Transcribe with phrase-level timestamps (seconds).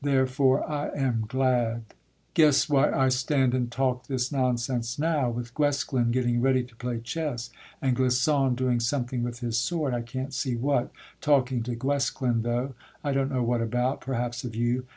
[0.00, 1.82] Therefore I am glad.
[2.34, 7.00] Guess why I stand and talk this nonsense now, With Guesclin getting ready to play
[7.00, 12.42] chess, And Clisson doing something with his sword, I can't see what, talking to Guesclin
[12.44, 14.86] though, I don't know what about, perhaps of you.